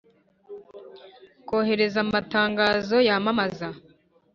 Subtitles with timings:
[1.47, 3.67] kohereza amatangazo yamamaza.